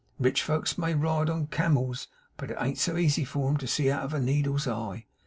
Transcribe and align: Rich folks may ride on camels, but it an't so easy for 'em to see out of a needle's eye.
Rich 0.17 0.41
folks 0.41 0.79
may 0.79 0.95
ride 0.95 1.29
on 1.29 1.45
camels, 1.45 2.07
but 2.35 2.49
it 2.49 2.57
an't 2.59 2.79
so 2.79 2.97
easy 2.97 3.23
for 3.23 3.49
'em 3.51 3.57
to 3.57 3.67
see 3.67 3.91
out 3.91 4.01
of 4.01 4.15
a 4.15 4.19
needle's 4.19 4.65
eye. 4.67 5.05